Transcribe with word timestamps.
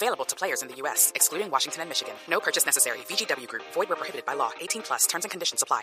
Available 0.00 0.24
to 0.26 0.36
players 0.36 0.62
in 0.62 0.68
the 0.68 0.76
U.S., 0.82 1.10
excluding 1.16 1.50
Washington 1.50 1.80
and 1.82 1.88
Michigan. 1.90 2.14
No 2.30 2.38
purchase 2.38 2.64
necessary. 2.64 2.98
VGW 3.10 3.48
Group. 3.48 3.64
Void 3.74 3.88
where 3.88 3.96
prohibited 3.96 4.24
by 4.24 4.34
law. 4.34 4.50
18 4.60 4.82
plus. 4.82 5.06
Terms 5.08 5.24
and 5.24 5.30
conditions 5.32 5.60
apply. 5.62 5.82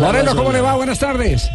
Moreno, 0.00 0.34
¿cómo 0.34 0.50
le 0.52 0.60
va? 0.60 0.74
Buenas 0.74 0.98
tardes. 0.98 1.48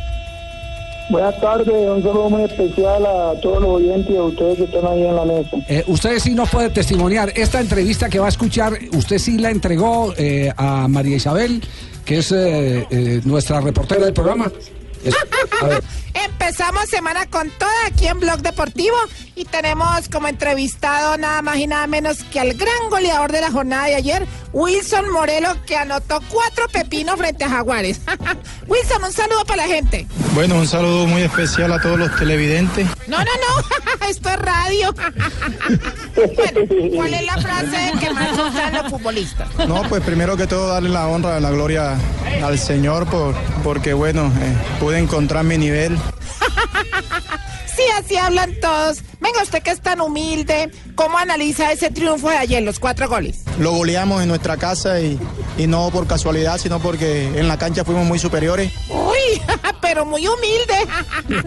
Buenas 1.09 1.39
tardes, 1.41 1.67
un 1.67 2.01
saludo 2.01 2.29
muy 2.29 2.43
especial 2.45 3.05
a 3.05 3.39
todos 3.41 3.61
los 3.61 3.69
oyentes 3.81 4.09
y 4.09 4.17
a 4.17 4.23
ustedes 4.23 4.57
que 4.57 4.63
están 4.63 4.87
ahí 4.87 5.03
en 5.05 5.15
la 5.15 5.25
mesa. 5.25 5.57
Eh, 5.67 5.83
usted 5.87 6.17
sí 6.19 6.33
nos 6.33 6.49
puede 6.49 6.69
testimoniar. 6.69 7.31
Esta 7.35 7.59
entrevista 7.59 8.09
que 8.09 8.19
va 8.19 8.25
a 8.27 8.29
escuchar, 8.29 8.79
usted 8.93 9.17
sí 9.19 9.37
la 9.37 9.51
entregó 9.51 10.13
eh, 10.17 10.51
a 10.57 10.87
María 10.87 11.17
Isabel, 11.17 11.61
que 12.05 12.19
es 12.19 12.31
eh, 12.31 12.87
eh, 12.89 13.21
nuestra 13.25 13.59
reportera 13.61 14.05
del 14.05 14.13
programa. 14.13 14.49
Es- 15.03 15.15
a 15.61 15.65
ver. 15.67 15.83
Empezamos 16.47 16.87
semana 16.89 17.25
con 17.25 17.49
toda 17.49 17.87
aquí 17.87 18.05
en 18.05 18.19
Blog 18.19 18.37
Deportivo 18.43 18.95
y 19.35 19.45
tenemos 19.45 20.07
como 20.09 20.27
entrevistado 20.27 21.17
nada 21.17 21.41
más 21.41 21.57
y 21.57 21.65
nada 21.65 21.87
menos 21.87 22.23
que 22.25 22.39
al 22.39 22.53
gran 22.53 22.89
goleador 22.91 23.31
de 23.31 23.41
la 23.41 23.49
jornada 23.49 23.85
de 23.87 23.95
ayer, 23.95 24.27
Wilson 24.53 25.09
Morelo, 25.09 25.49
que 25.65 25.75
anotó 25.75 26.19
cuatro 26.29 26.67
pepinos 26.67 27.17
frente 27.17 27.45
a 27.45 27.49
Jaguares. 27.49 27.99
Wilson, 28.67 29.03
un 29.03 29.11
saludo 29.11 29.43
para 29.45 29.63
la 29.65 29.73
gente. 29.73 30.05
Bueno, 30.35 30.53
un 30.59 30.67
saludo 30.67 31.07
muy 31.07 31.23
especial 31.23 31.73
a 31.73 31.81
todos 31.81 31.97
los 31.97 32.15
televidentes. 32.15 32.87
No, 33.07 33.17
no, 33.17 33.23
no, 33.23 34.07
esto 34.07 34.29
es 34.29 34.37
radio. 34.37 34.93
bueno, 36.15 36.95
¿cuál 36.95 37.13
es 37.15 37.25
la 37.25 37.37
frase 37.39 37.91
que 37.99 38.09
más 38.11 38.33
usan 38.33 38.71
los 38.71 38.91
futbolistas? 38.91 39.47
No, 39.67 39.81
pues 39.89 40.03
primero 40.03 40.37
que 40.37 40.45
todo 40.45 40.67
darle 40.67 40.89
la 40.89 41.07
honra, 41.07 41.39
la 41.39 41.49
gloria 41.49 41.97
al 42.43 42.59
Señor 42.59 43.07
por, 43.07 43.33
porque 43.63 43.93
bueno, 43.93 44.27
eh, 44.27 44.55
pude 44.79 44.99
encontrar 44.99 45.43
mi 45.43 45.57
nivel. 45.57 45.97
Sí, 47.85 47.91
así 47.91 48.17
hablan 48.17 48.51
todos. 48.59 49.03
Venga, 49.19 49.43
usted 49.43 49.61
que 49.61 49.69
es 49.69 49.79
tan 49.79 50.01
humilde, 50.01 50.71
¿cómo 50.95 51.17
analiza 51.19 51.71
ese 51.71 51.91
triunfo 51.91 52.29
de 52.29 52.37
ayer, 52.37 52.63
los 52.63 52.79
cuatro 52.79 53.07
goles? 53.07 53.43
Lo 53.59 53.71
goleamos 53.73 54.23
en 54.23 54.27
nuestra 54.27 54.57
casa 54.57 54.99
y, 54.99 55.19
y 55.57 55.67
no 55.67 55.89
por 55.91 56.07
casualidad, 56.07 56.57
sino 56.57 56.79
porque 56.79 57.25
en 57.39 57.47
la 57.47 57.57
cancha 57.57 57.85
fuimos 57.85 58.05
muy 58.05 58.17
superiores. 58.17 58.71
Uy, 58.89 59.41
pero 59.81 60.03
muy 60.05 60.27
humilde. 60.27 60.75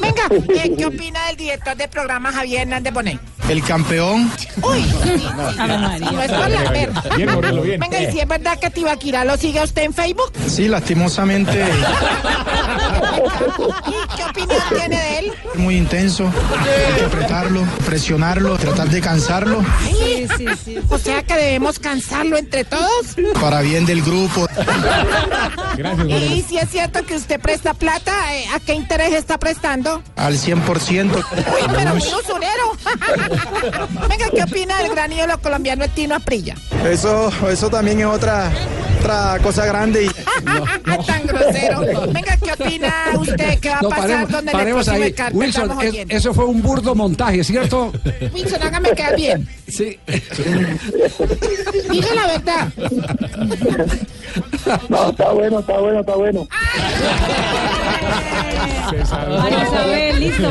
Venga, 0.00 0.28
¿qué, 0.46 0.74
qué 0.76 0.86
opina 0.86 1.26
del 1.28 1.36
director 1.36 1.76
de 1.76 1.88
programa 1.88 2.32
Javier 2.32 2.62
Hernández 2.62 2.92
Bonet? 2.92 3.20
El 3.48 3.62
campeón, 3.62 4.30
Uy, 4.62 4.82
no 6.12 6.22
es 6.22 6.32
por 6.32 6.50
la 6.50 6.70
ver. 6.70 6.90
Venga, 7.78 8.00
y 8.02 8.12
si 8.12 8.20
es 8.20 8.28
verdad 8.28 8.58
que 8.58 8.68
Tibaquira 8.70 9.24
lo 9.24 9.36
sigue 9.38 9.60
a 9.60 9.64
usted 9.64 9.84
en 9.84 9.94
Facebook, 9.94 10.32
sí, 10.48 10.68
lastimosamente 10.68 11.64
¿y 13.86 14.16
qué 14.16 14.24
opinión 14.24 14.62
tiene 14.68 14.96
de 14.96 15.18
él? 15.18 15.32
muy 15.54 15.76
intenso. 15.76 16.24
Hay 16.26 16.98
que 16.98 17.04
apretarlo, 17.04 17.64
presionarlo, 17.84 18.56
tratar 18.58 18.88
de 18.88 19.00
cansarlo 19.00 19.64
O 20.90 20.98
sea 20.98 21.22
que 21.22 21.34
debemos 21.34 21.78
cansarlo 21.78 22.36
entre 22.36 22.64
todos. 22.64 23.16
para 23.40 23.60
bien 23.60 23.84
del 23.86 24.02
grupo. 24.02 24.46
Y 26.08 26.42
si 26.42 26.58
es 26.58 26.68
cierto 26.70 27.04
que 27.04 27.16
usted 27.16 27.40
presta 27.40 27.74
plata, 27.74 28.34
eh, 28.34 28.46
¿a 28.54 28.60
qué 28.60 28.74
interés 28.74 29.12
está 29.14 29.38
prestando? 29.38 30.02
Al 30.16 30.34
100%. 30.38 31.14
Uy, 31.16 31.22
pero 31.76 31.94
muy 31.94 32.08
usurero. 32.08 32.72
Venga, 34.08 34.26
¿qué 34.34 34.42
opina 34.42 34.78
del 34.78 34.90
gran 34.92 35.12
ídolo 35.12 35.38
colombiano 35.40 35.86
Tino 35.88 36.14
Aprilla? 36.14 36.54
Eso, 36.88 37.30
eso 37.50 37.70
también 37.70 38.00
es 38.00 38.06
otra, 38.06 38.50
otra 38.98 39.38
cosa 39.42 39.64
grande. 39.66 40.04
Y, 40.06 40.08
Tan 41.06 41.26
grosero. 41.26 41.80
Venga, 42.12 42.36
¿qué 42.36 42.52
opina 42.52 42.94
usted 43.18 43.58
que 43.60 43.68
va 43.70 43.78
a 43.78 43.82
No, 43.82 43.88
pasar 43.88 44.06
paremos, 44.08 44.30
donde 44.32 44.52
le 44.52 44.58
paremos 44.58 44.88
ahí. 44.88 45.14
Wilson, 45.32 45.80
es- 45.82 45.94
eso 46.08 46.34
fue 46.34 46.44
un 46.44 46.62
burdo 46.62 46.94
montaje, 46.94 47.42
¿cierto? 47.44 47.92
Wilson, 48.34 48.62
hágame 48.62 48.90
quedar 48.92 49.16
bien. 49.16 49.48
Sí. 49.68 49.98
Diga 51.90 52.14
la 52.14 52.26
verdad. 52.26 52.68
No, 54.88 55.10
está 55.10 55.32
bueno, 55.32 55.60
está 55.60 55.78
bueno, 55.78 56.00
está 56.00 56.14
bueno. 56.16 56.48
María 59.42 59.62
Isabel, 59.64 60.20
listo. 60.20 60.50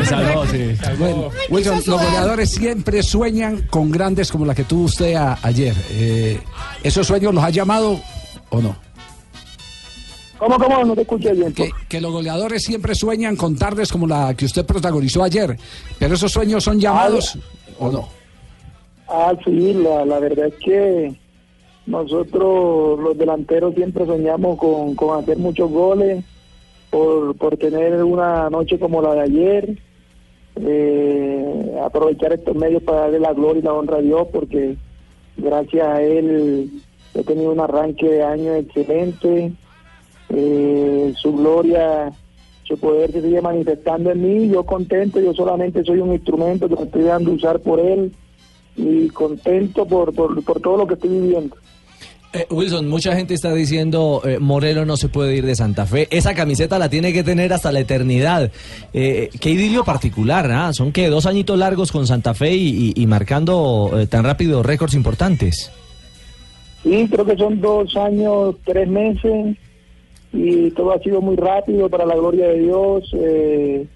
Bueno, 1.00 1.30
Wilson, 1.50 1.76
los 1.86 2.02
goleadores 2.04 2.52
siempre 2.52 3.02
sueñan 3.04 3.64
con 3.70 3.92
grandes 3.92 4.32
como 4.32 4.46
la 4.46 4.54
que 4.56 4.64
tuvo 4.64 4.84
usted 4.86 5.16
a- 5.16 5.38
ayer. 5.42 5.76
Eh, 5.92 6.40
¿Esos 6.84 7.08
sueños 7.08 7.34
los 7.34 7.44
ha 7.44 7.50
llamado 7.50 8.00
o 8.50 8.62
no? 8.62 8.76
¿Cómo, 10.38 10.58
cómo? 10.60 10.86
No 10.86 10.96
te 10.96 11.02
escuché 11.02 11.34
bien. 11.34 11.54
Que, 11.54 11.72
que 11.90 12.00
los 12.00 12.12
goleadores 12.12 12.64
siempre 12.64 12.94
sueñan 12.94 13.36
con 13.36 13.56
tardes 13.56 13.92
como 13.92 14.06
la 14.06 14.34
que 14.36 14.46
usted 14.46 14.66
protagonizó 14.66 15.24
ayer. 15.24 15.58
Pero 15.98 16.14
esos 16.14 16.32
sueños 16.32 16.64
son 16.64 16.80
llamados 16.80 17.38
o 17.80 17.92
no. 17.92 18.08
Ah, 19.08 19.34
sí, 19.44 19.74
la, 19.74 20.06
la 20.06 20.20
verdad 20.20 20.48
es 20.48 20.54
que 20.64 21.16
nosotros 21.88 23.00
los 23.00 23.18
delanteros 23.18 23.74
siempre 23.74 24.06
soñamos 24.06 24.58
con, 24.58 24.94
con 24.96 25.18
hacer 25.20 25.38
muchos 25.38 25.72
goles, 25.72 26.24
por, 26.90 27.36
por 27.38 27.58
tener 27.58 28.04
una 28.04 28.50
noche 28.50 28.78
como 28.78 29.02
la 29.02 29.14
de 29.14 29.22
ayer, 29.22 29.78
eh, 30.58 31.80
aprovechar 31.84 32.34
estos 32.34 32.56
medios 32.56 32.84
para 32.84 33.02
darle 33.02 33.20
la 33.20 33.34
gloria 33.34 33.60
y 33.60 33.64
la 33.64 33.74
honra 33.74 33.98
a 33.98 34.02
Dios, 34.02 34.28
porque 34.32 34.76
gracias 35.38 35.88
a 35.88 36.02
Él 36.02 36.70
he 37.20 37.24
tenido 37.24 37.52
un 37.52 37.60
arranque 37.60 38.08
de 38.08 38.24
año 38.24 38.54
excelente, 38.54 39.52
eh, 40.30 41.14
su 41.22 41.34
gloria, 41.36 42.12
su 42.64 42.78
poder 42.78 43.12
se 43.12 43.22
sigue 43.22 43.42
manifestando 43.42 44.12
en 44.12 44.22
mí, 44.22 44.50
yo 44.50 44.64
contento, 44.64 45.20
yo 45.20 45.34
solamente 45.34 45.84
soy 45.84 46.00
un 46.00 46.14
instrumento 46.14 46.68
que 46.68 46.76
me 46.76 46.84
estoy 46.84 47.04
dando 47.04 47.32
usar 47.32 47.60
por 47.60 47.80
Él 47.80 48.12
y 48.76 49.08
contento 49.10 49.86
por, 49.86 50.14
por, 50.14 50.44
por 50.44 50.60
todo 50.62 50.78
lo 50.78 50.88
que 50.88 50.96
estoy 50.96 51.10
viviendo. 51.10 51.56
Eh, 52.34 52.46
Wilson, 52.52 52.90
mucha 52.90 53.16
gente 53.16 53.34
está 53.34 53.54
diciendo 53.54 54.22
eh, 54.26 54.38
no 54.40 54.98
se 54.98 55.08
puede 55.08 55.36
ir 55.38 55.46
de 55.46 55.56
Santa 55.56 55.86
Fe. 55.86 56.08
Esa 56.12 56.36
camiseta 56.36 56.78
la 56.78 56.90
tiene 56.90 57.14
que 57.14 57.24
tener 57.24 57.54
hasta 57.54 57.72
la 57.72 57.80
eternidad. 57.80 58.52
Eh, 58.94 59.30
qué 59.40 59.52
idilio 59.52 59.86
particular, 59.86 60.52
¿ah? 60.52 60.74
Son 60.74 60.92
que 60.92 61.08
dos 61.08 61.26
añitos 61.26 61.58
largos 61.58 61.92
con 61.94 62.06
Santa 62.06 62.34
Fe 62.34 62.54
y, 62.54 62.94
y- 62.98 63.02
y 63.02 63.08
marcando 63.08 63.92
eh, 63.98 64.08
tan 64.08 64.26
rápido 64.26 64.62
récords 64.62 64.94
importantes. 64.94 65.72
Sí, 66.88 67.06
creo 67.12 67.26
que 67.26 67.36
son 67.36 67.60
dos 67.60 67.98
años, 67.98 68.56
tres 68.64 68.88
meses 68.88 69.58
y 70.32 70.72
todo 70.72 70.92
ha 70.92 71.00
sido 71.00 71.20
muy 71.22 71.36
rápido 71.36 71.90
para 71.90 72.06
la 72.06 72.16
gloria 72.16 72.48
de 72.48 72.60
Dios. 72.62 73.12
eh, 73.14 73.88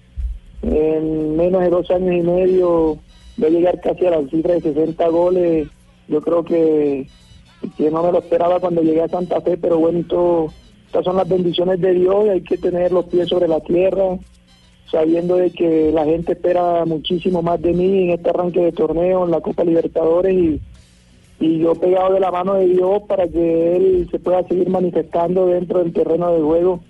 en 0.60 1.36
menos 1.36 1.62
de 1.62 1.70
dos 1.70 1.90
años 1.90 2.14
y 2.14 2.20
medio 2.20 2.98
de 3.38 3.50
llegar 3.50 3.80
casi 3.80 4.04
a 4.06 4.10
la 4.10 4.28
cifra 4.28 4.54
de 4.54 4.60
60 4.60 5.08
goles. 5.08 5.68
Yo 6.06 6.20
creo 6.20 6.44
que, 6.44 7.08
no 7.78 8.02
me 8.02 8.12
lo 8.12 8.18
esperaba 8.18 8.60
cuando 8.60 8.82
llegué 8.82 9.00
a 9.00 9.08
Santa 9.08 9.40
Fe, 9.40 9.56
pero 9.56 9.78
bueno, 9.78 10.00
estas 10.86 11.04
son 11.04 11.16
las 11.16 11.28
bendiciones 11.28 11.80
de 11.80 11.94
Dios 11.94 12.26
y 12.26 12.28
hay 12.28 12.40
que 12.42 12.58
tener 12.58 12.92
los 12.92 13.06
pies 13.06 13.28
sobre 13.28 13.48
la 13.48 13.60
tierra, 13.60 14.18
sabiendo 14.90 15.36
de 15.36 15.50
que 15.50 15.90
la 15.92 16.04
gente 16.04 16.32
espera 16.32 16.84
muchísimo 16.84 17.40
más 17.40 17.60
de 17.62 17.72
mí 17.72 18.04
en 18.04 18.10
este 18.10 18.28
arranque 18.28 18.60
de 18.60 18.72
torneo, 18.72 19.24
en 19.24 19.30
la 19.30 19.40
Copa 19.40 19.64
Libertadores 19.64 20.34
y 20.34 20.60
y 21.42 21.58
yo 21.58 21.74
pegado 21.74 22.14
de 22.14 22.20
la 22.20 22.30
mano 22.30 22.54
de 22.54 22.68
Dios 22.68 23.02
para 23.08 23.26
que 23.26 23.76
Él 23.76 24.08
se 24.12 24.20
pueda 24.20 24.46
seguir 24.46 24.68
manifestando 24.68 25.46
dentro 25.46 25.80
del 25.80 25.92
terreno 25.92 26.32
de 26.32 26.40
juego. 26.40 26.80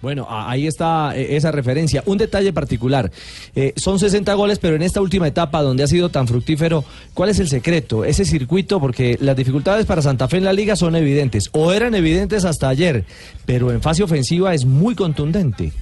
Bueno, 0.00 0.26
ahí 0.28 0.66
está 0.66 1.16
eh, 1.16 1.36
esa 1.36 1.50
referencia. 1.50 2.02
Un 2.06 2.16
detalle 2.18 2.54
particular. 2.54 3.10
Eh, 3.54 3.74
son 3.76 3.98
60 3.98 4.32
goles, 4.34 4.58
pero 4.58 4.76
en 4.76 4.82
esta 4.82 5.02
última 5.02 5.28
etapa 5.28 5.62
donde 5.62 5.82
ha 5.82 5.86
sido 5.86 6.08
tan 6.08 6.26
fructífero, 6.26 6.84
¿cuál 7.12 7.30
es 7.30 7.38
el 7.38 7.48
secreto? 7.48 8.04
Ese 8.04 8.24
circuito, 8.24 8.80
porque 8.80 9.18
las 9.20 9.36
dificultades 9.36 9.84
para 9.84 10.02
Santa 10.02 10.26
Fe 10.26 10.38
en 10.38 10.44
la 10.44 10.52
liga 10.54 10.76
son 10.76 10.96
evidentes, 10.96 11.50
o 11.52 11.72
eran 11.72 11.94
evidentes 11.94 12.46
hasta 12.46 12.68
ayer, 12.68 13.04
pero 13.44 13.72
en 13.72 13.82
fase 13.82 14.02
ofensiva 14.02 14.54
es 14.54 14.64
muy 14.64 14.94
contundente. 14.94 15.72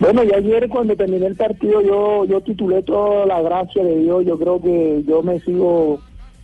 Bueno, 0.00 0.22
y 0.22 0.32
ayer 0.32 0.68
cuando 0.68 0.94
terminé 0.94 1.26
el 1.26 1.34
partido 1.36 1.80
yo 1.80 2.24
yo 2.24 2.40
titulé 2.40 2.82
toda 2.84 3.26
la 3.26 3.42
gracia 3.42 3.82
de 3.82 3.98
Dios. 3.98 4.24
Yo 4.24 4.38
creo 4.38 4.60
que 4.60 5.02
yo 5.06 5.22
me 5.22 5.40
sigo 5.40 5.98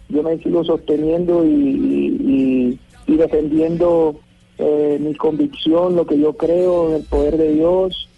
yo 0.08 0.22
me 0.22 0.38
sigo 0.38 0.64
sosteniendo 0.64 1.44
y, 1.44 1.50
y- 1.50 2.78
defendiendo 3.16 4.16
eh, 4.58 4.98
mi 5.00 5.14
convicción, 5.14 5.94
lo 5.94 6.04
que 6.04 6.18
yo 6.18 6.32
creo 6.32 6.88
en 6.88 6.96
el 6.96 7.04
poder 7.04 7.36
de 7.36 7.52
Dios. 7.54 8.08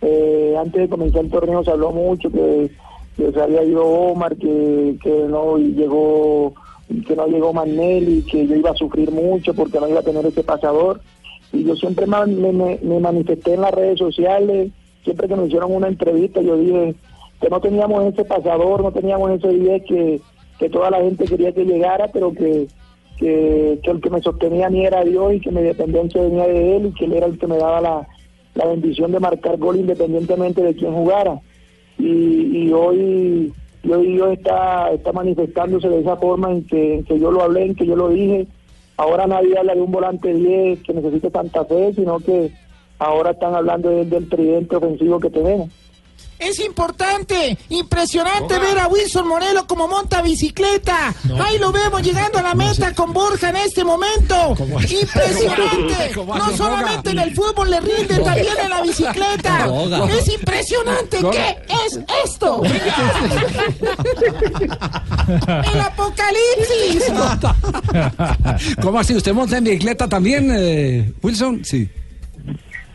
Eh, 0.00 0.54
antes 0.56 0.82
de 0.82 0.88
comenzar 0.88 1.24
el 1.24 1.30
torneo 1.30 1.64
se 1.64 1.72
habló 1.72 1.90
mucho 1.90 2.30
que, 2.30 2.70
se 3.16 3.40
había 3.42 3.64
ido 3.64 3.84
Omar, 3.84 4.36
que, 4.36 4.96
que 5.02 5.10
no 5.28 5.58
llegó 5.58 6.54
que 7.06 7.16
no 7.16 7.26
llegó 7.26 7.52
Manelli, 7.52 8.22
que 8.22 8.46
yo 8.46 8.54
iba 8.54 8.70
a 8.70 8.76
sufrir 8.76 9.10
mucho 9.10 9.52
porque 9.54 9.80
no 9.80 9.88
iba 9.88 10.00
a 10.00 10.04
tener 10.04 10.24
ese 10.24 10.44
pasador. 10.44 11.00
Y 11.52 11.64
yo 11.64 11.74
siempre 11.76 12.06
me, 12.06 12.26
me- 12.52 12.78
me 12.82 13.00
manifesté 13.00 13.54
en 13.54 13.62
las 13.62 13.72
redes 13.72 13.98
sociales, 13.98 14.70
siempre 15.04 15.28
que 15.28 15.36
me 15.36 15.46
hicieron 15.46 15.74
una 15.74 15.88
entrevista, 15.88 16.40
yo 16.42 16.56
dije 16.58 16.94
que 17.40 17.48
no 17.48 17.60
teníamos 17.60 18.04
ese 18.04 18.24
pasador, 18.24 18.82
no 18.82 18.92
teníamos 18.92 19.30
ese 19.30 19.48
10 19.48 19.82
que, 19.84 20.20
que 20.58 20.68
toda 20.68 20.90
la 20.90 21.00
gente 21.00 21.24
quería 21.24 21.52
que 21.52 21.64
llegara, 21.64 22.08
pero 22.08 22.32
que, 22.32 22.66
que, 23.18 23.78
el 23.82 24.00
que 24.00 24.10
me 24.10 24.20
sostenía 24.20 24.68
mí 24.70 24.84
era 24.84 25.04
Dios 25.04 25.34
y 25.34 25.40
que 25.40 25.50
mi 25.50 25.62
dependencia 25.62 26.20
venía 26.20 26.46
de 26.46 26.76
Él 26.76 26.86
y 26.86 26.92
que 26.94 27.04
Él 27.06 27.12
era 27.14 27.26
el 27.26 27.38
que 27.38 27.46
me 27.46 27.56
daba 27.56 27.80
la, 27.80 28.08
la 28.54 28.66
bendición 28.66 29.12
de 29.12 29.20
marcar 29.20 29.56
gol 29.56 29.76
independientemente 29.76 30.62
de 30.62 30.74
quién 30.74 30.92
jugara. 30.92 31.40
Y, 31.98 32.64
y 32.66 32.72
hoy, 32.72 33.52
hoy 33.88 34.06
Dios 34.12 34.32
está, 34.32 34.90
está 34.92 35.12
manifestándose 35.12 35.88
de 35.88 36.00
esa 36.00 36.16
forma 36.16 36.50
en 36.52 36.64
que, 36.64 36.94
en 36.96 37.04
que 37.04 37.18
yo 37.18 37.30
lo 37.30 37.42
hablé, 37.42 37.66
en 37.66 37.74
que 37.74 37.86
yo 37.86 37.96
lo 37.96 38.08
dije. 38.10 38.46
Ahora 38.98 39.26
nadie 39.28 39.56
habla 39.56 39.74
de 39.74 39.80
un 39.80 39.92
volante 39.92 40.34
10 40.34 40.82
que 40.82 40.92
necesite 40.92 41.30
tanta 41.30 41.64
fe, 41.64 41.92
sino 41.94 42.18
que 42.18 42.50
ahora 42.98 43.30
están 43.30 43.54
hablando 43.54 43.88
de- 43.90 44.04
del 44.04 44.28
tridente 44.28 44.74
ofensivo 44.76 45.20
que 45.20 45.30
tenemos. 45.30 45.68
Es 46.38 46.60
importante, 46.60 47.58
impresionante 47.68 48.58
ver 48.58 48.78
a 48.78 48.86
Wilson 48.86 49.26
Morelo 49.26 49.66
como 49.66 49.88
monta 49.88 50.22
bicicleta. 50.22 51.14
Ahí 51.44 51.58
lo 51.58 51.72
vemos 51.72 52.00
llegando 52.02 52.38
a 52.38 52.42
la 52.42 52.54
meta 52.54 52.94
con 52.94 53.12
Borja 53.12 53.48
en 53.50 53.56
este 53.56 53.82
momento. 53.82 54.54
Impresionante. 54.56 56.12
¿Cómo 56.14 56.36
No 56.36 56.56
solamente 56.56 57.10
en 57.10 57.18
el 57.18 57.34
fútbol 57.34 57.70
le 57.70 57.80
rinde, 57.80 58.18
también 58.20 58.54
en 58.62 58.70
la 58.70 58.82
bicicleta. 58.82 59.68
Es 60.10 60.28
impresionante. 60.28 61.18
¿Qué 61.32 61.56
es 61.86 61.98
esto? 62.24 62.62
El 65.72 65.80
apocalipsis. 65.80 67.12
¿Cómo 68.82 69.00
así? 69.00 69.14
¿Usted 69.14 69.32
monta 69.32 69.58
en 69.58 69.64
bicicleta 69.64 70.08
también, 70.08 70.50
eh, 70.52 71.12
Wilson? 71.22 71.64
Sí. 71.64 71.88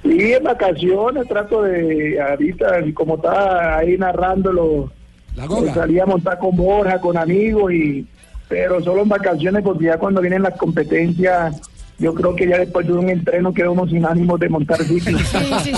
Y 0.04 0.34
en 0.34 0.44
vacaciones 0.44 1.28
trato 1.28 1.64
de, 1.64 2.22
ahorita, 2.22 2.84
como 2.94 3.16
está 3.16 3.78
ahí 3.78 3.98
narrándolo, 3.98 4.92
La 5.36 5.48
salía 5.74 6.04
a 6.04 6.08
montar 6.08 6.40
con 6.40 6.56
Borja, 6.56 7.00
con 7.00 7.18
amigos, 7.18 7.72
y 7.72 8.06
pero 8.50 8.82
solo 8.84 9.02
en 9.02 9.10
vacaciones, 9.10 9.64
porque 9.64 9.86
ya 9.86 9.98
cuando 9.98 10.22
vienen 10.22 10.44
las 10.44 10.56
competencias, 10.58 11.60
yo 12.00 12.14
creo 12.14 12.36
que 12.36 12.48
ya 12.48 12.58
después 12.58 12.86
de 12.88 12.94
un 12.94 13.10
entreno 13.10 13.54
queda 13.54 13.70
uno 13.70 13.88
sin 13.88 14.06
ánimo 14.06 14.38
de 14.38 14.50
montar 14.50 14.84
ciclo. 14.84 15.18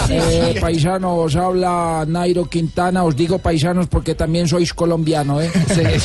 Eh, 0.09 0.55
paisanos, 0.59 1.35
habla 1.35 2.05
Nairo 2.07 2.45
Quintana. 2.45 3.03
Os 3.03 3.15
digo 3.15 3.37
paisanos 3.39 3.87
porque 3.87 4.15
también 4.15 4.47
sois 4.47 4.73
colombiano, 4.73 5.41
¿eh? 5.41 5.51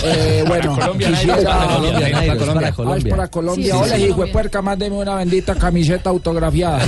Eh, 0.04 0.44
bueno, 0.48 0.76
quisiera... 0.98 1.38
Es 1.38 1.44
para 1.44 1.66
Colombia, 1.66 2.08
Nairo, 2.10 2.32
es 2.34 2.48
para 2.48 2.60
Ah, 2.60 2.68
es 2.68 2.74
Colombia. 2.74 3.10
para 3.16 3.28
Colombia. 3.28 3.64
Sí, 3.64 3.70
sí, 3.70 3.76
Hola, 3.76 3.86
sí, 3.86 3.94
hijo 3.94 4.06
de 4.06 4.10
Colombia. 4.12 4.32
puerca, 4.32 4.62
mándeme 4.62 4.96
una 4.96 5.14
bendita 5.14 5.54
camiseta 5.54 6.10
autografiada. 6.10 6.80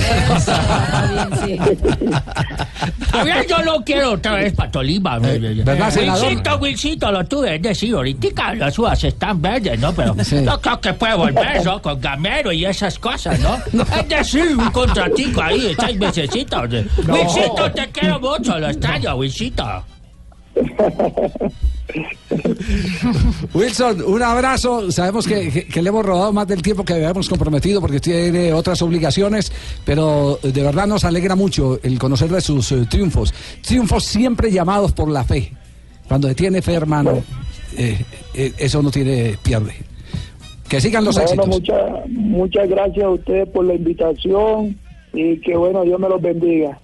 A 3.11 3.23
ver, 3.23 3.47
yo 3.47 3.61
lo 3.63 3.83
quiero 3.83 4.13
otra 4.13 4.35
vez 4.35 4.53
para 4.53 4.71
Tolima. 4.71 5.19
¿verdad, 5.19 5.89
senador? 5.91 6.27
Wilsito, 6.27 6.57
Wilsito, 6.57 7.11
lo 7.11 7.25
tuve, 7.25 7.55
es 7.55 7.61
decir, 7.61 7.93
ahorita 7.93 8.55
las 8.55 8.77
uvas 8.79 9.03
están 9.03 9.41
verdes, 9.41 9.79
¿no? 9.79 9.93
Pero 9.93 10.15
yo 10.15 10.61
creo 10.61 10.81
que 10.81 10.93
puede 10.93 11.15
volver, 11.15 11.63
¿no? 11.63 11.81
Con 11.81 11.99
Gamero 12.01 12.51
y 12.51 12.65
esas 12.65 12.97
cosas, 12.99 13.12
¿no? 13.41 13.57
Es 13.99 14.09
decir, 14.09 14.55
un 14.57 14.69
contratico 14.71 15.41
ahí 15.41 15.61
de 15.61 15.75
seis 15.75 15.97
mesecitos. 15.99 16.69
Wilsito, 17.07 17.71
te 17.73 17.89
quiero 17.91 18.19
mucho, 18.19 18.57
lo 18.59 18.69
extraño, 18.69 19.15
Wilsito. 19.15 19.63
Wilson, 23.53 24.01
un 24.05 24.21
abrazo. 24.23 24.91
Sabemos 24.91 25.27
que, 25.27 25.49
que- 25.51 25.65
que 25.67 25.81
le 25.81 25.89
hemos 25.89 26.05
robado 26.05 26.31
más 26.33 26.47
del 26.47 26.61
tiempo 26.61 26.83
que 26.83 26.93
habíamos 26.93 27.27
comprometido 27.29 27.81
porque 27.81 27.99
tiene 27.99 28.53
otras 28.53 28.81
obligaciones, 28.81 29.51
pero 29.85 30.39
eh, 30.43 30.51
de 30.51 30.63
verdad 30.63 30.87
nos 30.87 31.03
alegra 31.03 31.35
mucho 31.35 31.79
el 31.83 31.99
conocer 31.99 32.29
de 32.29 32.41
sus 32.41 32.71
eh, 32.71 32.85
triunfos. 32.89 33.33
Triunfos 33.61 34.03
siempre 34.05 34.51
llamados 34.51 34.91
por 34.91 35.09
la 35.09 35.23
fe. 35.23 35.51
Cuando 36.07 36.27
se 36.27 36.35
tiene 36.35 36.61
fe, 36.61 36.73
hermano, 36.73 37.23
eh, 37.77 38.03
eh, 38.33 38.53
eso 38.57 38.81
no 38.81 38.91
tiene 38.91 39.37
pierde. 39.41 39.75
Que 40.69 40.81
sigan 40.81 41.05
los 41.05 41.15
Bueno, 41.15 41.29
éxitos. 41.31 41.47
muchas 41.47 42.09
muchas 42.09 42.69
gracias 42.69 43.05
a 43.05 43.09
ustedes 43.09 43.47
por 43.49 43.65
la 43.65 43.73
invitación 43.75 44.77
y 45.13 45.37
que 45.41 45.55
bueno, 45.55 45.83
Dios 45.83 45.99
me 45.99 46.09
los 46.09 46.21
bendiga. 46.21 46.79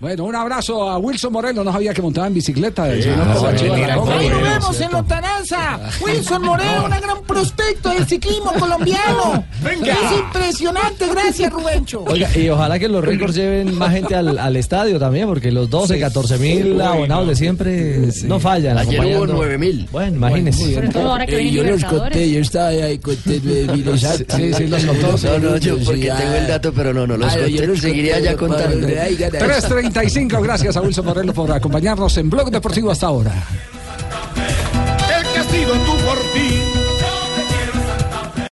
Bueno, 0.00 0.24
un 0.24 0.34
abrazo 0.34 0.88
a 0.88 0.96
Wilson 0.96 1.30
Moreno. 1.30 1.62
No 1.62 1.70
sabía 1.72 1.92
que 1.92 2.00
montaba 2.00 2.26
en 2.26 2.32
bicicleta. 2.32 2.90
el 2.90 3.02
señor 3.02 3.34
Covachiva 3.34 3.76
de 3.76 3.86
la 3.86 3.96
Copa. 3.96 4.16
Ahí 4.18 4.28
lo 4.30 4.40
vemos 4.40 4.80
en 4.80 4.92
lontananza. 4.92 5.80
Wilson 6.00 6.42
Moreno, 6.42 6.84
un 6.84 6.90
gran 6.90 7.22
prospecto 7.26 7.90
del 7.90 8.06
ciclismo 8.06 8.50
colombiano. 8.58 9.44
Es 9.62 10.18
impresionante. 10.18 11.04
Gracias, 11.06 11.52
Rubencho. 11.52 12.04
Oiga, 12.04 12.34
y 12.34 12.48
ojalá 12.48 12.78
que 12.78 12.88
los 12.88 13.04
récords 13.04 13.34
lleven 13.36 13.76
más 13.76 13.92
gente 13.92 14.14
al, 14.14 14.38
al 14.38 14.56
estadio 14.56 14.98
también, 14.98 15.28
porque 15.28 15.52
los 15.52 15.68
12, 15.68 16.00
14 16.00 16.38
mil 16.38 16.80
abonados 16.80 17.28
de 17.28 17.36
siempre 17.36 17.98
no 18.24 18.40
fallan. 18.40 18.78
Ayer 18.78 19.00
hubo 19.00 19.08
acompañando. 19.24 19.34
9 19.34 19.58
mil. 19.58 19.88
Bueno, 19.92 20.16
imagínese. 20.16 20.74
Sobre 20.76 20.88
todo 20.88 21.10
ahora 21.10 21.26
que 21.26 21.40
Eh, 21.40 21.50
yo 21.50 21.62
los 21.62 21.84
conté, 21.84 22.30
yo 22.30 22.40
estaba 22.40 22.68
ahí 22.68 22.98
conté, 22.98 23.38
mire, 23.44 23.90
exacto. 23.90 24.34
Sí, 24.36 24.54
sí, 24.54 24.66
los 24.66 24.82
contó. 24.82 25.08
No, 25.24 25.38
no, 25.50 25.56
yo 25.58 25.76
Sí, 25.76 25.82
porque 25.84 26.10
ah. 26.10 26.16
tengo 26.16 26.34
el 26.36 26.46
dato, 26.46 26.72
pero 26.72 26.94
no, 26.94 27.06
no 27.06 27.18
los 27.18 27.30
Ah, 27.30 27.36
yo 27.36 27.42
conté. 27.48 27.66
los 27.66 27.80
Seguiría 27.80 28.18
ya 28.18 28.34
contando. 28.34 28.86
de 28.86 29.89
ahí 29.96 30.08
gana. 30.08 30.38
3.35, 30.38 30.42
gracias 30.42 30.76
a 30.76 30.80
Wilson 30.80 31.04
Moreno 31.04 31.32
por 31.32 31.50
acompañarnos 31.50 32.16
en 32.18 32.30
Blog 32.30 32.50
Deportivo 32.50 32.90
hasta 32.90 33.06
ahora. 33.06 33.32
El 35.18 35.26
sido 35.50 35.72
tu 35.72 35.92
por 36.04 36.18
ti 36.32 36.79